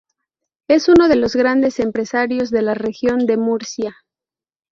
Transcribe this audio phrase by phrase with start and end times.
[0.67, 3.97] Es uno de los grandes empresarios de la Región de Murcia.